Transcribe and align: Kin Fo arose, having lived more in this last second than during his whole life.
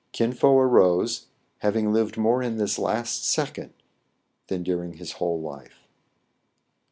Kin 0.13 0.33
Fo 0.33 0.57
arose, 0.57 1.27
having 1.59 1.93
lived 1.93 2.17
more 2.17 2.41
in 2.41 2.57
this 2.57 2.79
last 2.79 3.23
second 3.23 3.71
than 4.47 4.63
during 4.63 4.93
his 4.93 5.11
whole 5.11 5.39
life. 5.39 5.85